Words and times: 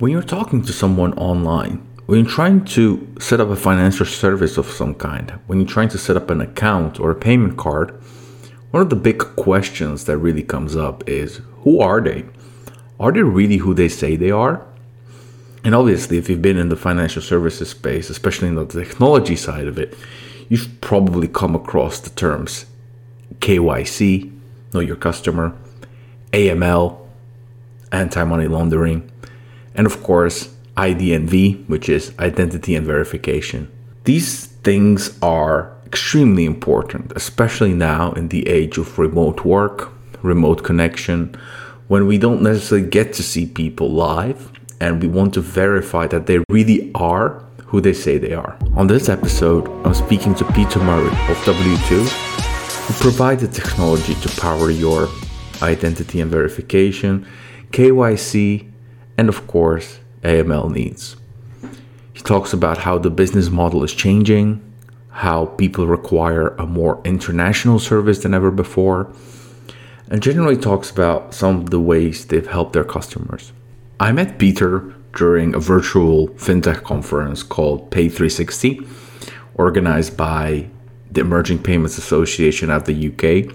When 0.00 0.10
you're 0.10 0.22
talking 0.22 0.62
to 0.62 0.72
someone 0.72 1.12
online, 1.12 1.76
when 2.06 2.18
you're 2.18 2.28
trying 2.28 2.64
to 2.64 3.14
set 3.20 3.38
up 3.38 3.48
a 3.48 3.54
financial 3.54 4.04
service 4.04 4.58
of 4.58 4.66
some 4.66 4.96
kind, 4.96 5.30
when 5.46 5.60
you're 5.60 5.68
trying 5.68 5.88
to 5.90 5.98
set 5.98 6.16
up 6.16 6.30
an 6.30 6.40
account 6.40 6.98
or 6.98 7.12
a 7.12 7.14
payment 7.14 7.56
card, 7.56 7.92
one 8.72 8.82
of 8.82 8.90
the 8.90 8.96
big 8.96 9.20
questions 9.36 10.06
that 10.06 10.18
really 10.18 10.42
comes 10.42 10.74
up 10.74 11.08
is 11.08 11.40
who 11.62 11.78
are 11.78 12.00
they? 12.00 12.24
Are 12.98 13.12
they 13.12 13.22
really 13.22 13.58
who 13.58 13.72
they 13.72 13.88
say 13.88 14.16
they 14.16 14.32
are? 14.32 14.66
And 15.62 15.76
obviously, 15.76 16.18
if 16.18 16.28
you've 16.28 16.42
been 16.42 16.58
in 16.58 16.70
the 16.70 16.76
financial 16.76 17.22
services 17.22 17.70
space, 17.70 18.10
especially 18.10 18.48
in 18.48 18.56
the 18.56 18.66
technology 18.66 19.36
side 19.36 19.68
of 19.68 19.78
it, 19.78 19.96
you've 20.48 20.80
probably 20.80 21.28
come 21.28 21.54
across 21.54 22.00
the 22.00 22.10
terms 22.10 22.66
KYC, 23.38 24.36
know 24.72 24.80
your 24.80 24.96
customer, 24.96 25.56
AML, 26.32 26.98
anti 27.92 28.24
money 28.24 28.48
laundering, 28.48 29.08
and 29.74 29.86
of 29.86 30.02
course, 30.02 30.54
IDNV, 30.76 31.68
which 31.68 31.88
is 31.88 32.12
identity 32.18 32.74
and 32.74 32.86
verification. 32.86 33.70
These 34.04 34.46
things 34.46 35.18
are 35.22 35.72
extremely 35.86 36.44
important, 36.44 37.12
especially 37.14 37.74
now 37.74 38.12
in 38.12 38.28
the 38.28 38.48
age 38.48 38.78
of 38.78 38.98
remote 38.98 39.44
work, 39.44 39.92
remote 40.22 40.64
connection, 40.64 41.36
when 41.88 42.06
we 42.06 42.18
don't 42.18 42.42
necessarily 42.42 42.88
get 42.88 43.12
to 43.12 43.22
see 43.22 43.46
people 43.46 43.90
live 43.92 44.50
and 44.80 45.00
we 45.00 45.08
want 45.08 45.34
to 45.34 45.40
verify 45.40 46.06
that 46.08 46.26
they 46.26 46.42
really 46.48 46.90
are 46.94 47.44
who 47.66 47.80
they 47.80 47.92
say 47.92 48.18
they 48.18 48.34
are. 48.34 48.56
On 48.76 48.86
this 48.86 49.08
episode, 49.08 49.68
I'm 49.86 49.94
speaking 49.94 50.34
to 50.36 50.44
Peter 50.52 50.78
Murray 50.80 51.08
of 51.08 51.36
W2, 51.44 52.06
who 52.86 52.94
provide 53.02 53.40
the 53.40 53.48
technology 53.48 54.14
to 54.14 54.40
power 54.40 54.70
your 54.70 55.08
identity 55.62 56.20
and 56.20 56.30
verification, 56.30 57.26
KYC, 57.70 58.70
and 59.16 59.28
of 59.28 59.46
course, 59.46 59.98
AML 60.22 60.72
needs. 60.72 61.16
He 62.12 62.20
talks 62.20 62.52
about 62.52 62.78
how 62.78 62.98
the 62.98 63.10
business 63.10 63.50
model 63.50 63.84
is 63.84 63.92
changing, 63.92 64.60
how 65.10 65.46
people 65.46 65.86
require 65.86 66.48
a 66.56 66.66
more 66.66 67.00
international 67.04 67.78
service 67.78 68.20
than 68.20 68.34
ever 68.34 68.50
before, 68.50 69.12
and 70.10 70.22
generally 70.22 70.56
talks 70.56 70.90
about 70.90 71.34
some 71.34 71.60
of 71.60 71.70
the 71.70 71.80
ways 71.80 72.26
they've 72.26 72.46
helped 72.46 72.72
their 72.72 72.84
customers. 72.84 73.52
I 74.00 74.12
met 74.12 74.38
Peter 74.38 74.94
during 75.14 75.54
a 75.54 75.60
virtual 75.60 76.28
fintech 76.28 76.82
conference 76.82 77.42
called 77.42 77.90
Pay360, 77.90 78.86
organized 79.54 80.16
by 80.16 80.68
the 81.10 81.20
Emerging 81.20 81.62
Payments 81.62 81.96
Association 81.96 82.70
of 82.70 82.84
the 82.84 83.08
UK. 83.08 83.54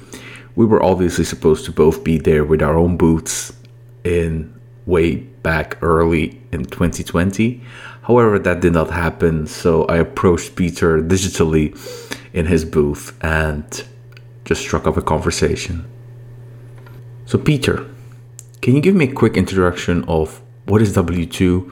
We 0.55 0.65
were 0.65 0.81
obviously 0.81 1.25
supposed 1.25 1.65
to 1.65 1.71
both 1.71 2.03
be 2.03 2.17
there 2.17 2.45
with 2.45 2.61
our 2.61 2.77
own 2.77 2.97
booths 2.97 3.53
in 4.03 4.53
way 4.85 5.27
back 5.43 5.77
early 5.81 6.41
in 6.51 6.65
2020. 6.65 7.61
However, 8.03 8.39
that 8.39 8.61
did 8.61 8.73
not 8.73 8.89
happen, 8.89 9.47
so 9.47 9.85
I 9.85 9.97
approached 9.97 10.55
Peter 10.55 11.01
digitally 11.01 11.77
in 12.33 12.45
his 12.45 12.65
booth 12.65 13.17
and 13.21 13.83
just 14.45 14.61
struck 14.61 14.87
up 14.87 14.97
a 14.97 15.01
conversation. 15.01 15.85
So, 17.25 17.37
Peter, 17.37 17.85
can 18.61 18.75
you 18.75 18.81
give 18.81 18.95
me 18.95 19.05
a 19.05 19.13
quick 19.13 19.37
introduction 19.37 20.03
of 20.05 20.41
what 20.65 20.81
is 20.81 20.95
W2, 20.95 21.71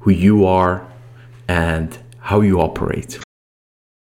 who 0.00 0.10
you 0.10 0.46
are, 0.46 0.86
and 1.48 1.98
how 2.20 2.40
you 2.40 2.60
operate? 2.60 3.18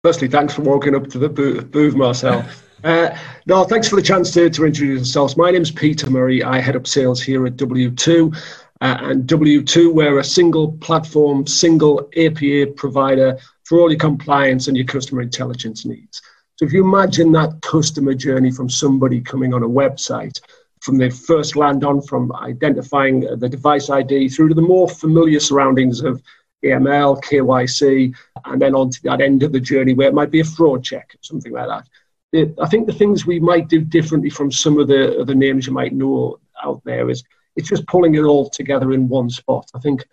Firstly, 0.05 0.29
thanks 0.29 0.55
for 0.55 0.63
walking 0.63 0.95
up 0.95 1.09
to 1.09 1.19
the 1.19 1.29
booth, 1.29 1.71
booth 1.71 1.95
Marcel. 1.95 2.45
Uh, 2.85 3.17
no, 3.47 3.63
thanks 3.63 3.89
for 3.89 3.95
the 3.95 4.03
chance 4.03 4.33
to, 4.33 4.51
to 4.51 4.65
introduce 4.65 5.03
ourselves. 5.03 5.37
My 5.37 5.53
name 5.53 5.63
is 5.63 5.71
Peter 5.71 6.11
Murray. 6.11 6.43
I 6.43 6.59
head 6.59 6.75
up 6.75 6.87
sales 6.87 7.23
here 7.23 7.47
at 7.47 7.57
W2. 7.57 8.37
Uh, 8.83 8.99
and 9.03 9.29
W2, 9.29 9.95
we're 9.95 10.19
a 10.19 10.25
single 10.25 10.73
platform, 10.73 11.47
single 11.47 12.11
API 12.17 12.67
provider 12.67 13.39
for 13.63 13.79
all 13.79 13.89
your 13.89 13.99
compliance 13.99 14.67
and 14.67 14.77
your 14.77 14.87
customer 14.87 15.23
intelligence 15.23 15.85
needs. 15.85 16.21
So 16.57 16.65
if 16.65 16.73
you 16.73 16.85
imagine 16.85 17.31
that 17.31 17.61
customer 17.63 18.13
journey 18.13 18.51
from 18.51 18.69
somebody 18.69 19.21
coming 19.21 19.55
on 19.55 19.63
a 19.63 19.69
website, 19.69 20.41
from 20.81 20.99
the 20.99 21.11
first 21.11 21.55
land 21.55 21.85
on, 21.85 22.03
from 22.03 22.35
identifying 22.35 23.21
the 23.21 23.49
device 23.49 23.89
ID 23.89 24.29
through 24.29 24.49
to 24.49 24.55
the 24.55 24.61
more 24.61 24.89
familiar 24.89 25.39
surroundings 25.39 26.01
of 26.01 26.21
AML, 26.65 27.23
KYC, 27.23 28.13
and 28.47 28.61
then 28.61 28.75
on 28.75 28.91
to 28.91 29.03
that 29.05 29.21
end 29.21 29.45
of 29.45 29.53
the 29.53 29.61
journey 29.61 29.95
where 29.95 30.09
it 30.09 30.15
might 30.15 30.33
be 30.33 30.41
a 30.41 30.45
fraud 30.45 30.83
check, 30.83 31.09
or 31.15 31.19
something 31.23 31.53
like 31.53 31.69
that. 31.69 32.57
I 32.61 32.67
think 32.67 32.89
the 32.89 32.93
things 32.93 33.27
we 33.27 33.39
might 33.39 33.69
do 33.69 33.81
differently 33.81 34.31
from 34.31 34.51
some 34.51 34.81
of 34.81 34.89
the, 34.89 35.23
the 35.25 35.37
names 35.37 35.69
you 35.69 35.73
might 35.73 35.93
know 35.93 36.41
out 36.65 36.83
there 36.85 37.09
is 37.09 37.23
it's 37.57 37.69
just 37.69 37.87
pulling 37.87 38.15
it 38.15 38.23
all 38.23 38.49
together 38.49 38.93
in 38.93 39.09
one 39.09 39.31
spot. 39.31 39.71
I 39.75 39.79
think 39.79 40.05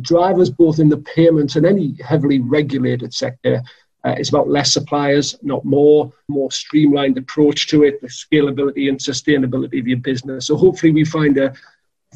drivers, 0.00 0.50
both 0.50 0.78
in 0.78 0.88
the 0.88 0.98
payments 0.98 1.56
and 1.56 1.66
any 1.66 1.96
heavily 2.04 2.40
regulated 2.40 3.12
sector, 3.14 3.62
uh, 4.04 4.14
it's 4.18 4.30
about 4.30 4.48
less 4.48 4.72
suppliers, 4.72 5.36
not 5.42 5.64
more, 5.64 6.12
more 6.28 6.50
streamlined 6.50 7.18
approach 7.18 7.68
to 7.68 7.84
it, 7.84 8.00
the 8.00 8.08
scalability 8.08 8.88
and 8.88 8.98
sustainability 8.98 9.78
of 9.78 9.86
your 9.86 9.98
business. 9.98 10.46
So 10.46 10.56
hopefully 10.56 10.92
we 10.92 11.04
find 11.04 11.38
a 11.38 11.52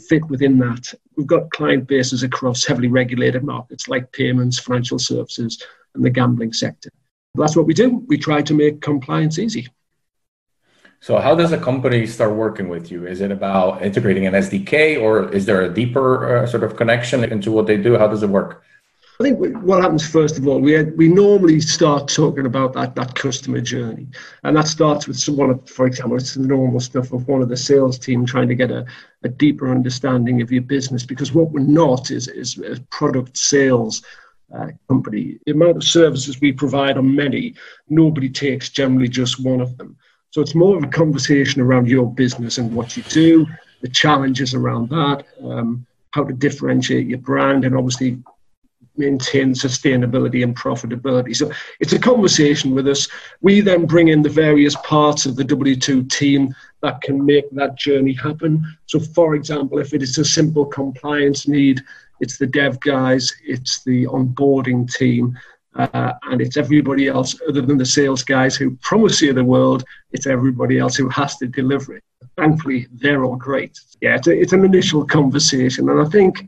fit 0.09 0.25
within 0.29 0.59
that. 0.59 0.93
We've 1.17 1.27
got 1.27 1.51
client 1.51 1.87
bases 1.87 2.23
across 2.23 2.65
heavily 2.65 2.89
regulated 2.89 3.45
markets 3.45 3.89
like 3.89 4.11
payments, 4.13 4.59
financial 4.59 4.99
services, 4.99 5.63
and 5.95 6.05
the 6.05 6.11
gambling 6.11 6.53
sector. 6.53 6.91
That's 7.37 7.57
what 7.57 7.67
we 7.67 7.75
do. 7.75 8.05
We 8.09 8.19
try 8.19 8.43
to 8.43 8.55
make 8.55 8.81
compliance 8.81 9.39
easy. 9.39 9.69
So, 11.07 11.21
how 11.21 11.37
does 11.37 11.53
a 11.53 11.59
company 11.59 12.05
start 12.05 12.35
working 12.35 12.69
with 12.69 12.91
you? 12.91 13.07
Is 13.07 13.21
it 13.21 13.31
about 13.31 13.81
integrating 13.81 14.27
an 14.27 14.33
SDK, 14.33 15.01
or 15.01 15.33
is 15.33 15.47
there 15.47 15.63
a 15.63 15.73
deeper 15.73 16.39
uh, 16.39 16.47
sort 16.49 16.65
of 16.65 16.75
connection 16.75 17.23
into 17.23 17.53
what 17.53 17.69
they 17.69 17.77
do? 17.77 17.97
How 17.97 18.09
does 18.09 18.25
it 18.25 18.29
work? 18.29 18.65
I 19.21 19.23
think 19.23 19.39
what 19.63 19.83
happens 19.83 20.05
first 20.05 20.37
of 20.37 20.49
all, 20.49 20.61
we 20.61 20.83
we 21.03 21.07
normally 21.07 21.61
start 21.61 22.09
talking 22.09 22.45
about 22.45 22.73
that 22.73 22.97
that 22.97 23.15
customer 23.15 23.61
journey, 23.61 24.09
and 24.43 24.57
that 24.57 24.67
starts 24.67 25.07
with 25.07 25.17
someone, 25.17 25.61
for 25.61 25.87
example, 25.87 26.17
it's 26.17 26.35
the 26.35 26.41
normal 26.41 26.81
stuff 26.81 27.13
of 27.13 27.29
one 27.29 27.41
of 27.41 27.51
the 27.51 27.57
sales 27.57 28.01
team 28.01 28.27
trying 28.27 28.49
to 28.49 28.57
get 28.57 28.73
a, 28.73 28.85
a 29.23 29.29
deeper 29.29 29.71
understanding 29.71 30.43
of 30.43 30.51
your 30.51 30.63
business. 30.63 31.07
Because 31.07 31.33
what 31.33 31.53
we're 31.53 31.61
not 31.61 32.11
is 32.11 32.27
is, 32.27 32.59
is 32.59 32.81
product 32.91 33.39
sales 33.39 34.03
uh, 34.53 34.71
company. 34.89 35.39
The 35.47 35.53
amount 35.53 35.77
of 35.77 35.85
services 35.85 36.41
we 36.41 36.51
provide 36.51 36.97
are 36.97 37.13
many. 37.23 37.55
Nobody 37.89 38.29
takes 38.29 38.71
generally 38.71 39.09
just 39.09 39.39
one 39.39 39.61
of 39.61 39.79
them. 39.79 39.97
So 40.31 40.41
it's 40.41 40.55
more 40.55 40.77
of 40.77 40.85
a 40.85 40.89
conversation 40.89 41.61
around 41.61 41.89
your 41.89 42.13
business 42.13 42.59
and 42.59 42.75
what 42.75 42.97
you 42.97 43.03
do, 43.05 43.47
the 43.81 43.89
challenges 43.89 44.55
around 44.55 44.91
that, 44.91 45.25
um, 45.43 45.87
how 46.13 46.25
to 46.25 46.33
differentiate 46.33 47.07
your 47.07 47.19
brand, 47.19 47.65
and 47.65 47.77
obviously 47.77 48.19
maintain 48.99 49.53
sustainability 49.53 50.43
and 50.43 50.57
profitability. 50.57 51.35
So 51.37 51.51
it's 51.81 51.93
a 51.93 51.99
conversation 51.99 52.75
with 52.75 52.89
us. 52.89 53.09
We 53.41 53.61
then 53.61 53.87
bring 53.87 54.09
in 54.09 54.23
the 54.23 54.29
various 54.29 54.77
parts 54.77 55.27
of 55.27 55.37
the 55.37 55.45
W2 55.45 56.11
team 56.11 56.55
that 56.83 57.01
can 57.03 57.25
make 57.25 57.51
that 57.51 57.77
journey 57.77 58.15
happen. 58.15 58.65
So, 58.87 59.01
for 59.01 59.35
example, 59.35 59.79
if 59.79 59.93
it 59.93 60.03
is 60.03 60.19
a 60.19 60.25
simple 60.25 60.67
compliance 60.67 61.49
need, 61.49 61.83
it's 62.21 62.39
the 62.39 62.47
dev 62.47 62.81
guys, 62.81 63.35
it's 63.45 63.83
the 63.85 64.07
onboarding 64.07 64.91
team, 64.91 65.39
uh, 65.79 66.13
and 66.31 66.41
it's 66.41 66.57
everybody 66.57 67.09
else 67.09 67.39
other 67.49 67.61
than 67.61 67.79
the 67.79 67.87
sales 67.87 68.23
guys 68.23 68.57
who 68.57 68.77
promise 68.77 69.21
you 69.21 69.33
the 69.33 69.45
world. 69.45 69.85
It's 70.13 70.27
everybody 70.27 70.79
else 70.79 70.97
who 70.97 71.09
has 71.11 71.37
to 71.37 71.47
deliver 71.47 71.97
it. 71.97 72.05
Thankfully, 72.37 72.87
they're 72.93 73.25
all 73.25 73.37
great. 73.37 73.79
Yeah, 74.01 74.17
it's, 74.17 74.27
a, 74.27 74.39
it's 74.39 74.53
an 74.53 74.65
initial 74.65 75.05
conversation, 75.05 75.89
and 75.89 76.01
I 76.01 76.09
think 76.11 76.47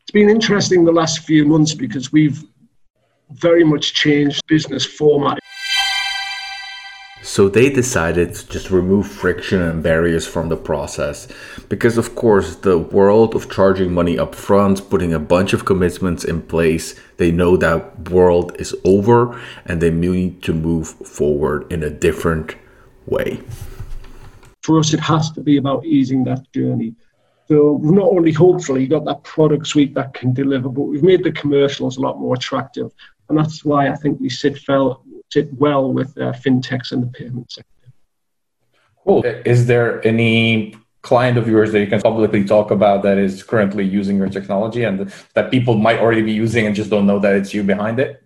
it's 0.00 0.10
been 0.12 0.28
interesting 0.28 0.84
the 0.84 0.92
last 0.92 1.20
few 1.20 1.44
months 1.44 1.74
because 1.74 2.12
we've 2.12 2.42
very 3.32 3.64
much 3.64 3.94
changed 3.94 4.40
business 4.46 4.84
format. 4.84 5.38
So 7.22 7.48
they 7.48 7.68
decided 7.68 8.34
to 8.34 8.48
just 8.48 8.70
remove 8.70 9.06
friction 9.06 9.60
and 9.60 9.82
barriers 9.82 10.26
from 10.26 10.48
the 10.48 10.56
process. 10.56 11.28
Because, 11.68 11.98
of 11.98 12.14
course, 12.14 12.56
the 12.56 12.78
world 12.78 13.34
of 13.34 13.50
charging 13.50 13.92
money 13.92 14.18
up 14.18 14.34
front, 14.34 14.88
putting 14.88 15.12
a 15.12 15.18
bunch 15.18 15.52
of 15.52 15.64
commitments 15.64 16.24
in 16.24 16.42
place, 16.42 16.98
they 17.16 17.30
know 17.30 17.56
that 17.56 18.10
world 18.10 18.56
is 18.58 18.74
over 18.84 19.38
and 19.66 19.80
they 19.80 19.90
need 19.90 20.42
to 20.44 20.54
move 20.54 20.88
forward 20.88 21.70
in 21.72 21.82
a 21.82 21.90
different 21.90 22.54
way. 23.06 23.40
For 24.62 24.78
us, 24.78 24.94
it 24.94 25.00
has 25.00 25.30
to 25.32 25.40
be 25.40 25.56
about 25.56 25.84
easing 25.84 26.24
that 26.24 26.50
journey. 26.52 26.94
So 27.48 27.72
we've 27.72 27.92
not 27.92 28.08
only 28.08 28.32
hopefully 28.32 28.86
got 28.86 29.06
that 29.06 29.24
product 29.24 29.66
suite 29.66 29.94
that 29.94 30.12
can 30.12 30.34
deliver, 30.34 30.68
but 30.68 30.82
we've 30.82 31.02
made 31.02 31.24
the 31.24 31.32
commercials 31.32 31.96
a 31.96 32.00
lot 32.00 32.20
more 32.20 32.34
attractive. 32.34 32.92
And 33.28 33.38
that's 33.38 33.64
why 33.64 33.88
I 33.88 33.96
think 33.96 34.20
we 34.20 34.28
sit 34.28 34.58
well 34.68 35.02
sit 35.30 35.52
well 35.54 35.92
with 35.92 36.16
uh, 36.18 36.32
fintechs 36.32 36.92
and 36.92 37.02
the 37.02 37.06
payment 37.06 37.50
sector. 37.50 37.68
Cool. 39.04 39.24
Is 39.24 39.66
there 39.66 40.06
any 40.06 40.74
client 41.02 41.38
of 41.38 41.48
yours 41.48 41.72
that 41.72 41.80
you 41.80 41.86
can 41.86 42.00
publicly 42.00 42.44
talk 42.44 42.70
about 42.70 43.02
that 43.02 43.18
is 43.18 43.42
currently 43.42 43.84
using 43.84 44.16
your 44.16 44.28
technology 44.28 44.84
and 44.84 45.12
that 45.34 45.50
people 45.50 45.74
might 45.74 45.98
already 45.98 46.22
be 46.22 46.32
using 46.32 46.66
and 46.66 46.74
just 46.74 46.90
don't 46.90 47.06
know 47.06 47.18
that 47.18 47.34
it's 47.34 47.54
you 47.54 47.62
behind 47.62 48.00
it? 48.00 48.22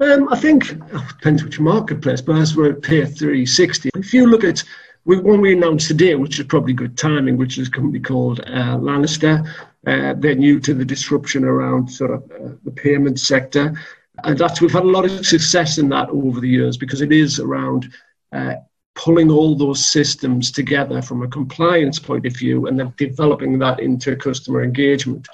Um, 0.00 0.28
I 0.32 0.36
think 0.38 0.76
oh, 0.92 1.08
depends 1.08 1.44
which 1.44 1.60
marketplace, 1.60 2.20
but 2.20 2.36
as 2.36 2.56
we're 2.56 2.72
at 2.72 2.82
Pay 2.82 3.04
360, 3.06 3.90
if 3.94 4.12
you 4.12 4.26
look 4.26 4.44
at 4.44 4.62
one 5.04 5.40
we 5.40 5.52
announced 5.52 5.88
today, 5.88 6.14
which 6.14 6.38
is 6.38 6.46
probably 6.46 6.72
good 6.72 6.96
timing, 6.96 7.36
which 7.36 7.58
is 7.58 7.68
a 7.68 7.70
company 7.70 8.00
called 8.00 8.40
uh, 8.40 8.76
Lanistar. 8.78 9.46
Uh, 9.86 10.14
they're 10.16 10.34
new 10.34 10.58
to 10.60 10.72
the 10.72 10.84
disruption 10.84 11.44
around 11.44 11.88
sort 11.88 12.10
of 12.10 12.22
uh, 12.30 12.54
the 12.64 12.70
payment 12.70 13.20
sector. 13.20 13.78
And 14.22 14.38
that's, 14.38 14.60
we've 14.60 14.70
had 14.70 14.84
a 14.84 14.86
lot 14.86 15.04
of 15.04 15.26
success 15.26 15.78
in 15.78 15.88
that 15.88 16.08
over 16.10 16.40
the 16.40 16.48
years 16.48 16.76
because 16.76 17.00
it 17.00 17.10
is 17.10 17.40
around 17.40 17.92
uh, 18.32 18.54
pulling 18.94 19.30
all 19.30 19.56
those 19.56 19.84
systems 19.84 20.52
together 20.52 21.02
from 21.02 21.22
a 21.22 21.28
compliance 21.28 21.98
point 21.98 22.26
of 22.26 22.36
view 22.36 22.66
and 22.66 22.78
then 22.78 22.94
developing 22.96 23.58
that 23.58 23.80
into 23.80 24.14
customer 24.14 24.62
engagement. 24.62 25.26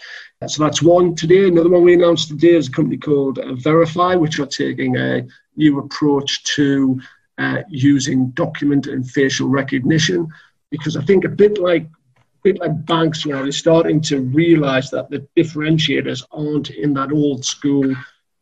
So 0.46 0.64
that's 0.64 0.80
one 0.80 1.14
today. 1.14 1.48
Another 1.48 1.68
one 1.68 1.84
we 1.84 1.92
announced 1.92 2.28
today 2.28 2.54
is 2.54 2.68
a 2.68 2.72
company 2.72 2.96
called 2.96 3.38
uh, 3.38 3.54
Verify, 3.56 4.14
which 4.14 4.38
are 4.38 4.46
taking 4.46 4.96
a 4.96 5.26
new 5.56 5.80
approach 5.80 6.42
to 6.54 6.98
uh, 7.36 7.62
using 7.68 8.30
document 8.30 8.86
and 8.86 9.08
facial 9.08 9.48
recognition. 9.48 10.28
Because 10.70 10.96
I 10.96 11.02
think 11.02 11.24
a 11.24 11.28
bit 11.28 11.58
like 11.58 11.82
a 12.16 12.22
bit 12.42 12.58
like 12.58 12.86
banks, 12.86 13.26
you 13.26 13.32
know, 13.32 13.42
they're 13.42 13.52
starting 13.52 14.00
to 14.02 14.22
realize 14.22 14.88
that 14.90 15.10
the 15.10 15.26
differentiators 15.36 16.22
aren't 16.32 16.70
in 16.70 16.94
that 16.94 17.12
old 17.12 17.44
school 17.44 17.94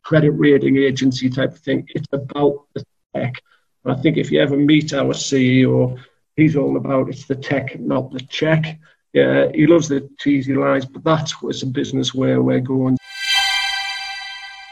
credit 0.08 0.30
rating 0.30 0.78
agency 0.78 1.28
type 1.28 1.52
of 1.52 1.58
thing. 1.58 1.86
It's 1.94 2.06
about 2.12 2.64
the 2.72 2.82
tech. 3.14 3.42
I 3.84 3.94
think 3.94 4.16
if 4.16 4.30
you 4.30 4.40
ever 4.40 4.56
meet 4.56 4.94
our 4.94 5.12
CEO, 5.12 5.98
he's 6.34 6.56
all 6.56 6.78
about 6.78 7.10
it's 7.10 7.26
the 7.26 7.34
tech, 7.34 7.78
not 7.78 8.10
the 8.10 8.20
check. 8.20 8.78
Yeah, 9.12 9.48
he 9.54 9.66
loves 9.66 9.86
the 9.88 10.08
cheesy 10.18 10.54
lines, 10.54 10.86
but 10.86 11.04
that's 11.04 11.42
what's 11.42 11.62
a 11.62 11.66
business 11.66 12.14
where 12.14 12.40
we're 12.40 12.60
going. 12.60 12.96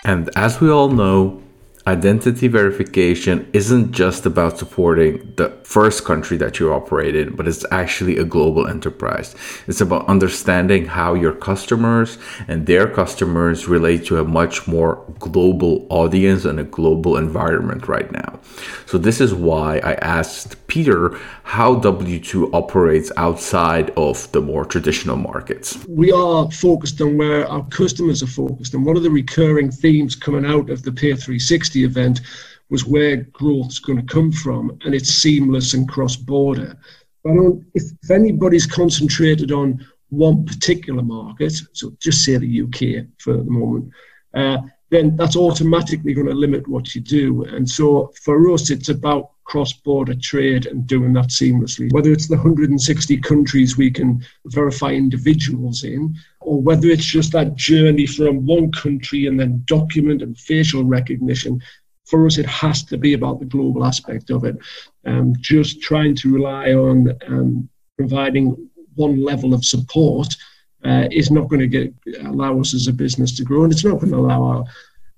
And 0.07 0.31
as 0.37 0.59
we 0.59 0.71
all 0.71 0.89
know, 0.89 1.43
identity 1.87 2.49
verification 2.49 3.49
isn't 3.53 3.93
just 3.93 4.27
about 4.27 4.59
supporting 4.59 5.33
the 5.37 5.51
first 5.63 6.05
country 6.05 6.37
that 6.39 6.59
you 6.59 6.73
operate 6.73 7.15
in, 7.15 7.37
but 7.37 7.47
it's 7.47 7.65
actually 7.71 8.17
a 8.19 8.25
global 8.25 8.67
enterprise. 8.67 9.37
It's 9.69 9.81
about 9.81 10.09
understanding 10.09 10.87
how 10.87 11.15
your 11.15 11.33
customers 11.33 12.19
and 12.49 12.67
their 12.67 12.89
customers 12.89 13.69
relate 13.69 14.05
to 14.07 14.19
a 14.19 14.25
much 14.25 14.67
more 14.67 15.05
global 15.21 15.87
audience 15.89 16.45
and 16.45 16.59
a 16.59 16.65
global 16.65 17.17
environment 17.17 17.87
right 17.87 18.11
now. 18.11 18.41
So, 18.87 18.99
this 18.99 19.21
is 19.21 19.33
why 19.33 19.79
I 19.79 19.95
asked 19.95 20.66
Peter 20.77 21.19
how 21.43 21.75
W2 21.77 22.51
operates 22.53 23.11
outside 23.17 23.89
of 23.97 24.31
the 24.33 24.43
more 24.43 24.67
traditional 24.67 25.17
markets. 25.17 25.83
We 25.89 26.13
are 26.13 26.51
focused 26.51 27.01
on 27.01 27.17
where 27.17 27.49
our 27.49 27.65
customers 27.69 28.23
are 28.23 28.27
focused, 28.27 28.75
and 28.75 28.85
one 28.85 28.95
of 28.95 29.03
the 29.03 29.09
recurring 29.09 29.71
themes 29.71 30.15
coming 30.15 30.45
out 30.45 30.69
of 30.69 30.83
the 30.83 30.93
Pay 30.93 31.15
360 31.15 31.83
event 31.83 32.21
was 32.69 32.85
where 32.85 33.17
growth 33.17 33.69
is 33.69 33.79
going 33.79 34.07
to 34.07 34.15
come 34.15 34.31
from, 34.31 34.79
and 34.85 34.95
it's 34.95 35.09
seamless 35.09 35.73
and 35.73 35.89
cross 35.89 36.15
border. 36.15 36.77
But 37.25 37.33
if, 37.73 37.85
if 38.03 38.11
anybody's 38.11 38.67
concentrated 38.67 39.53
on 39.53 39.83
one 40.11 40.45
particular 40.45 41.03
market, 41.03 41.55
so 41.73 41.97
just 42.01 42.23
say 42.23 42.37
the 42.37 42.61
UK 42.65 43.07
for 43.17 43.39
the 43.39 43.51
moment, 43.51 43.91
uh, 44.35 44.59
then 44.91 45.17
that's 45.17 45.37
automatically 45.37 46.15
going 46.15 46.29
to 46.29 46.35
limit 46.35 46.67
what 46.69 46.95
you 46.95 47.01
do. 47.01 47.45
And 47.45 47.69
so 47.69 48.13
for 48.23 48.53
us, 48.53 48.71
it's 48.71 48.89
about 48.89 49.31
cross 49.45 49.73
border 49.73 50.15
trade 50.15 50.67
and 50.67 50.87
doing 50.87 51.13
that 51.13 51.29
seamlessly. 51.29 51.93
Whether 51.93 52.13
it's 52.13 52.29
the 52.29 52.37
160 52.37 53.17
countries 53.19 53.77
we 53.77 53.91
can 53.91 54.25
verify 54.47 54.91
individuals 54.91 55.85
in, 55.85 56.15
or 56.41 56.61
whether 56.61 56.89
it's 56.89 57.05
just 57.05 57.33
that 57.33 57.55
journey 57.55 58.07
from 58.07 58.45
one 58.47 58.71
country 58.73 59.27
and 59.27 59.39
then 59.39 59.63
document 59.67 60.23
and 60.23 60.39
facial 60.39 60.85
recognition. 60.85 61.61
For 62.07 62.27
us, 62.27 62.39
it 62.39 62.47
has 62.47 62.85
to 62.85 62.97
be 62.97 63.15
about 63.15 63.41
the 63.41 63.47
global 63.47 63.85
aspect 63.85 64.31
of 64.31 64.45
it. 64.45 64.57
Um, 65.05 65.35
just 65.41 65.81
trying 65.81 66.15
to 66.17 66.33
rely 66.33 66.73
on 66.73 67.17
um, 67.27 67.69
providing 67.97 68.71
one 68.95 69.23
level 69.23 69.55
of 69.55 69.65
support 69.65 70.35
uh, 70.85 71.09
is 71.11 71.31
not 71.31 71.49
going 71.49 71.61
to 71.61 71.67
get 71.67 71.93
allow 72.25 72.61
us 72.61 72.75
as 72.75 72.87
a 72.87 72.93
business 72.93 73.37
to 73.37 73.45
grow, 73.45 73.65
and 73.65 73.73
it's 73.73 73.85
not 73.85 74.01
going 74.01 74.13
to 74.13 74.19
allow 74.19 74.43
our 74.43 74.65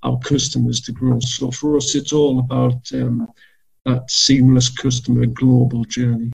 our 0.03 0.19
customers 0.21 0.81
to 0.81 0.93
grow. 0.93 1.19
So 1.21 1.51
for 1.51 1.77
us, 1.77 1.95
it's 1.95 2.13
all 2.13 2.39
about 2.41 2.93
um, 2.93 3.29
that 3.85 4.11
seamless 4.11 4.69
customer 4.69 5.27
global 5.27 5.85
journey. 5.85 6.33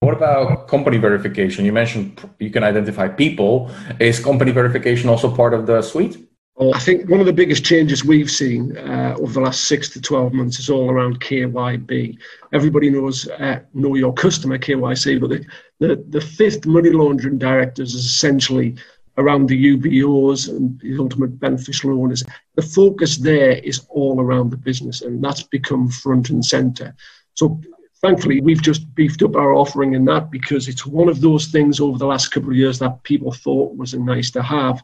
What 0.00 0.14
about 0.14 0.66
company 0.68 0.98
verification? 0.98 1.64
You 1.64 1.72
mentioned 1.72 2.20
you 2.38 2.50
can 2.50 2.64
identify 2.64 3.08
people. 3.08 3.70
Is 4.00 4.18
company 4.18 4.50
verification 4.50 5.08
also 5.08 5.34
part 5.34 5.54
of 5.54 5.66
the 5.66 5.80
suite? 5.80 6.16
I 6.60 6.78
think 6.78 7.08
one 7.08 7.20
of 7.20 7.26
the 7.26 7.32
biggest 7.32 7.64
changes 7.64 8.04
we've 8.04 8.30
seen 8.30 8.76
uh, 8.76 9.16
over 9.18 9.32
the 9.32 9.40
last 9.40 9.64
six 9.64 9.88
to 9.90 10.00
12 10.00 10.34
months 10.34 10.58
is 10.58 10.68
all 10.68 10.90
around 10.90 11.20
KYB. 11.20 12.18
Everybody 12.52 12.90
knows 12.90 13.26
uh, 13.28 13.60
know 13.72 13.94
your 13.94 14.12
customer 14.12 14.58
KYC, 14.58 15.18
but 15.18 15.30
the, 15.30 15.46
the, 15.80 16.04
the 16.10 16.20
fifth 16.20 16.66
money 16.66 16.90
laundering 16.90 17.38
directives 17.38 17.94
is 17.94 18.04
essentially 18.04 18.76
around 19.16 19.48
the 19.48 19.76
UBOs 19.76 20.48
and 20.50 20.78
the 20.80 20.98
ultimate 20.98 21.40
beneficial 21.40 21.98
owners. 21.98 22.22
The 22.54 22.62
focus 22.62 23.16
there 23.16 23.52
is 23.52 23.86
all 23.88 24.20
around 24.20 24.50
the 24.50 24.58
business, 24.58 25.00
and 25.00 25.24
that's 25.24 25.42
become 25.42 25.88
front 25.88 26.28
and 26.28 26.44
center. 26.44 26.94
So 27.32 27.60
thankfully, 28.02 28.42
we've 28.42 28.62
just 28.62 28.94
beefed 28.94 29.22
up 29.22 29.36
our 29.36 29.54
offering 29.54 29.94
in 29.94 30.04
that 30.06 30.30
because 30.30 30.68
it's 30.68 30.84
one 30.86 31.08
of 31.08 31.22
those 31.22 31.46
things 31.46 31.80
over 31.80 31.96
the 31.96 32.06
last 32.06 32.28
couple 32.28 32.50
of 32.50 32.56
years 32.56 32.78
that 32.80 33.02
people 33.04 33.32
thought 33.32 33.74
was 33.76 33.94
a 33.94 33.98
nice 33.98 34.30
to 34.32 34.42
have 34.42 34.82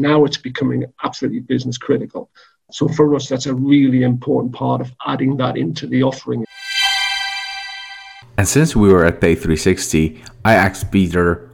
now 0.00 0.24
it's 0.24 0.36
becoming 0.36 0.84
absolutely 1.04 1.40
business 1.40 1.78
critical. 1.78 2.30
So 2.72 2.88
for 2.88 3.14
us, 3.14 3.28
that's 3.28 3.46
a 3.46 3.54
really 3.54 4.02
important 4.02 4.52
part 4.54 4.80
of 4.80 4.92
adding 5.06 5.36
that 5.38 5.56
into 5.56 5.86
the 5.86 6.02
offering. 6.02 6.44
And 8.38 8.48
since 8.48 8.74
we 8.74 8.88
were 8.92 9.04
at 9.04 9.20
Pay 9.20 9.34
360, 9.34 10.22
I 10.44 10.54
asked 10.54 10.90
Peter, 10.90 11.50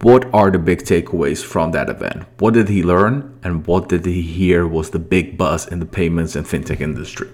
what 0.00 0.24
are 0.34 0.50
the 0.50 0.58
big 0.58 0.82
takeaways 0.82 1.44
from 1.44 1.72
that 1.72 1.88
event? 1.88 2.24
What 2.38 2.54
did 2.54 2.68
he 2.68 2.82
learn 2.82 3.38
and 3.44 3.66
what 3.66 3.88
did 3.88 4.04
he 4.04 4.22
hear 4.22 4.66
was 4.66 4.90
the 4.90 4.98
big 4.98 5.36
buzz 5.36 5.68
in 5.68 5.78
the 5.78 5.86
payments 5.86 6.34
and 6.34 6.46
fintech 6.46 6.80
industry? 6.80 7.28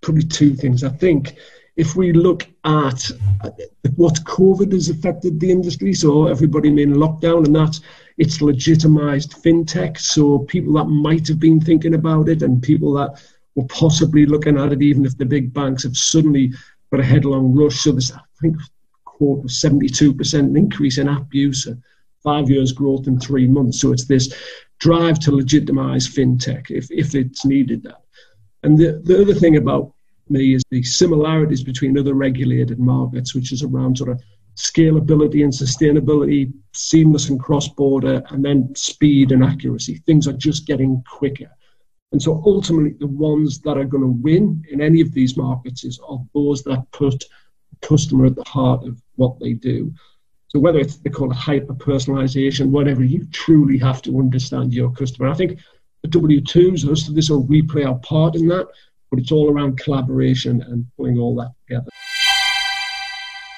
Probably 0.00 0.22
two 0.22 0.54
things. 0.54 0.84
I 0.84 0.90
think 0.90 1.36
if 1.76 1.96
we 1.96 2.12
look 2.12 2.44
at 2.64 3.10
uh, 3.42 3.50
what 3.96 4.14
COVID 4.24 4.72
has 4.72 4.88
affected 4.88 5.40
the 5.40 5.50
industry, 5.50 5.92
so 5.92 6.28
everybody 6.28 6.68
in 6.68 6.94
lockdown, 6.94 7.44
and 7.44 7.56
that's 7.56 7.80
it's 8.18 8.40
legitimized 8.40 9.32
fintech. 9.42 9.98
So 9.98 10.40
people 10.40 10.74
that 10.74 10.84
might 10.84 11.26
have 11.28 11.40
been 11.40 11.60
thinking 11.60 11.94
about 11.94 12.28
it 12.28 12.42
and 12.42 12.62
people 12.62 12.92
that 12.94 13.22
were 13.54 13.66
possibly 13.66 14.26
looking 14.26 14.58
at 14.58 14.72
it, 14.72 14.82
even 14.82 15.04
if 15.04 15.16
the 15.16 15.24
big 15.24 15.52
banks 15.52 15.82
have 15.82 15.96
suddenly 15.96 16.52
got 16.90 17.00
a 17.00 17.04
headlong 17.04 17.54
rush. 17.54 17.80
So 17.80 17.92
there's, 17.92 18.12
I 18.12 18.20
think, 18.40 18.56
quote, 19.04 19.44
72% 19.46 20.56
increase 20.56 20.98
in 20.98 21.08
app 21.08 21.32
use, 21.32 21.68
five 22.22 22.48
years 22.50 22.72
growth 22.72 23.06
in 23.06 23.18
three 23.18 23.46
months. 23.46 23.80
So 23.80 23.92
it's 23.92 24.06
this 24.06 24.32
drive 24.78 25.18
to 25.20 25.32
legitimize 25.32 26.08
fintech 26.08 26.70
if, 26.70 26.90
if 26.90 27.14
it's 27.14 27.44
needed 27.44 27.82
that. 27.84 28.02
And 28.62 28.78
the, 28.78 29.00
the 29.04 29.20
other 29.20 29.34
thing 29.34 29.56
about 29.56 29.92
me 30.28 30.54
is 30.54 30.62
the 30.70 30.82
similarities 30.82 31.62
between 31.62 31.98
other 31.98 32.14
regulated 32.14 32.78
markets, 32.78 33.34
which 33.34 33.52
is 33.52 33.62
around 33.62 33.98
sort 33.98 34.10
of 34.10 34.22
scalability 34.56 35.42
and 35.42 35.52
sustainability, 35.52 36.52
seamless 36.72 37.28
and 37.28 37.40
cross 37.40 37.68
border, 37.68 38.22
and 38.30 38.44
then 38.44 38.74
speed 38.74 39.32
and 39.32 39.44
accuracy. 39.44 40.02
Things 40.06 40.28
are 40.28 40.32
just 40.32 40.66
getting 40.66 41.02
quicker. 41.10 41.50
And 42.12 42.22
so 42.22 42.42
ultimately, 42.46 42.94
the 42.98 43.08
ones 43.08 43.58
that 43.60 43.76
are 43.76 43.84
going 43.84 44.04
to 44.04 44.22
win 44.22 44.64
in 44.70 44.80
any 44.80 45.00
of 45.00 45.12
these 45.12 45.36
markets 45.36 45.84
is 45.84 45.98
are 46.08 46.20
those 46.34 46.62
that 46.62 46.86
put 46.92 47.24
the 47.70 47.86
customer 47.86 48.26
at 48.26 48.36
the 48.36 48.44
heart 48.44 48.86
of 48.86 49.02
what 49.16 49.38
they 49.40 49.52
do. 49.52 49.92
So 50.48 50.60
whether 50.60 50.78
it's 50.78 50.98
they 50.98 51.10
call 51.10 51.32
it 51.32 51.36
hyper 51.36 51.74
personalization, 51.74 52.70
whatever, 52.70 53.02
you 53.02 53.26
truly 53.32 53.78
have 53.78 54.02
to 54.02 54.20
understand 54.20 54.72
your 54.72 54.92
customer. 54.92 55.28
I 55.28 55.34
think 55.34 55.58
the 56.02 56.08
W2s, 56.08 56.88
us, 56.88 57.08
this 57.08 57.30
will 57.30 57.42
we 57.42 57.62
play 57.62 57.82
our 57.82 57.98
part 57.98 58.36
in 58.36 58.46
that, 58.46 58.68
but 59.10 59.18
it's 59.18 59.32
all 59.32 59.50
around 59.50 59.78
collaboration 59.78 60.62
and 60.62 60.86
pulling 60.96 61.18
all 61.18 61.34
that 61.36 61.50
together. 61.66 61.90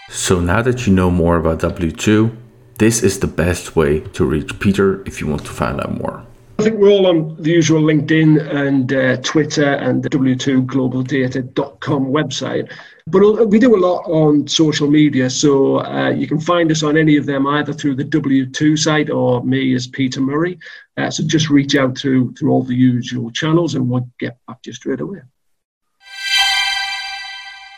So 0.08 0.40
now 0.40 0.62
that 0.62 0.86
you 0.86 0.92
know 0.92 1.10
more 1.10 1.36
about 1.36 1.60
W2, 1.60 2.34
this 2.78 3.02
is 3.02 3.18
the 3.20 3.26
best 3.26 3.74
way 3.74 4.00
to 4.00 4.24
reach 4.24 4.58
Peter 4.60 5.02
if 5.06 5.20
you 5.20 5.26
want 5.26 5.44
to 5.44 5.50
find 5.50 5.80
out 5.80 5.98
more. 5.98 6.24
I 6.58 6.62
think 6.62 6.76
we're 6.78 6.90
all 6.90 7.06
on 7.06 7.36
the 7.42 7.50
usual 7.50 7.82
LinkedIn 7.82 8.54
and 8.54 8.90
uh, 8.90 9.16
Twitter 9.18 9.74
and 9.74 10.02
the 10.02 10.08
w2globaldata.com 10.08 12.06
website. 12.06 12.72
But 13.08 13.48
we 13.48 13.58
do 13.58 13.76
a 13.76 13.78
lot 13.78 14.04
on 14.06 14.48
social 14.48 14.88
media, 14.88 15.28
so 15.28 15.80
uh, 15.84 16.10
you 16.10 16.26
can 16.26 16.40
find 16.40 16.70
us 16.72 16.82
on 16.82 16.96
any 16.96 17.16
of 17.16 17.26
them 17.26 17.46
either 17.46 17.74
through 17.74 17.96
the 17.96 18.04
W2 18.04 18.78
site 18.78 19.10
or 19.10 19.44
me 19.44 19.74
as 19.74 19.86
Peter 19.86 20.20
Murray. 20.20 20.58
Uh, 20.96 21.10
so 21.10 21.24
just 21.26 21.50
reach 21.50 21.76
out 21.76 21.98
through 21.98 22.32
through 22.34 22.50
all 22.50 22.62
the 22.62 22.74
usual 22.74 23.30
channels, 23.30 23.74
and 23.74 23.88
we'll 23.88 24.08
get 24.18 24.38
back 24.46 24.62
to 24.62 24.70
you 24.70 24.74
straight 24.74 25.00
away. 25.00 25.20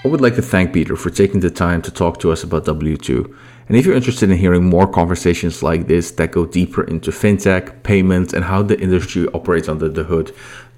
I 0.04 0.08
would 0.08 0.20
like 0.20 0.36
to 0.36 0.42
thank 0.42 0.72
Peter 0.72 0.94
for 0.96 1.10
taking 1.10 1.40
the 1.40 1.50
time 1.50 1.82
to 1.82 1.90
talk 1.90 2.20
to 2.20 2.30
us 2.30 2.44
about 2.44 2.64
W2. 2.66 3.36
And 3.66 3.76
if 3.76 3.84
you're 3.84 3.96
interested 3.96 4.30
in 4.30 4.38
hearing 4.38 4.64
more 4.64 4.86
conversations 4.86 5.62
like 5.62 5.88
this 5.88 6.12
that 6.12 6.30
go 6.32 6.46
deeper 6.46 6.84
into 6.84 7.10
fintech, 7.10 7.82
payments, 7.82 8.32
and 8.32 8.44
how 8.44 8.62
the 8.62 8.78
industry 8.80 9.26
operates 9.34 9.68
under 9.68 9.88
the 9.88 10.04
hood, 10.04 10.32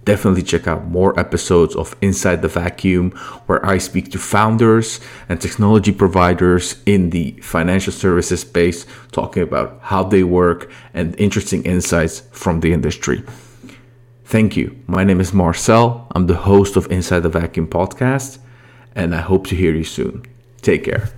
Definitely 0.05 0.43
check 0.43 0.67
out 0.67 0.87
more 0.87 1.19
episodes 1.21 1.77
of 1.77 1.95
Inside 2.01 2.41
the 2.41 2.49
Vacuum, 2.49 3.11
where 3.47 3.65
I 3.65 3.77
speak 3.77 4.11
to 4.13 4.19
founders 4.19 4.99
and 5.29 5.39
technology 5.39 5.93
providers 5.93 6.83
in 6.87 7.11
the 7.11 7.33
financial 7.43 7.93
services 7.93 8.41
space, 8.41 8.87
talking 9.13 9.43
about 9.43 9.79
how 9.83 10.03
they 10.03 10.23
work 10.23 10.71
and 10.95 11.19
interesting 11.21 11.63
insights 11.65 12.21
from 12.33 12.61
the 12.61 12.73
industry. 12.73 13.23
Thank 14.25 14.57
you. 14.57 14.75
My 14.87 15.05
name 15.05 15.21
is 15.21 15.35
Marcel. 15.35 16.07
I'm 16.15 16.27
the 16.27 16.37
host 16.37 16.77
of 16.77 16.91
Inside 16.91 17.21
the 17.21 17.29
Vacuum 17.29 17.67
podcast, 17.67 18.39
and 18.95 19.15
I 19.15 19.21
hope 19.21 19.47
to 19.49 19.57
hear 19.57 19.75
you 19.75 19.85
soon. 19.85 20.25
Take 20.63 20.85
care. 20.85 21.11